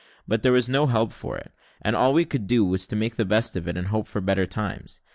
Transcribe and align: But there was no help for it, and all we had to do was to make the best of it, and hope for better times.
But 0.27 0.41
there 0.41 0.51
was 0.51 0.67
no 0.67 0.87
help 0.87 1.13
for 1.13 1.37
it, 1.37 1.51
and 1.79 1.95
all 1.95 2.11
we 2.13 2.23
had 2.23 2.31
to 2.31 2.39
do 2.39 2.65
was 2.65 2.87
to 2.87 2.95
make 2.95 3.17
the 3.17 3.23
best 3.23 3.55
of 3.55 3.67
it, 3.67 3.77
and 3.77 3.89
hope 3.89 4.07
for 4.07 4.19
better 4.19 4.47
times. 4.47 4.99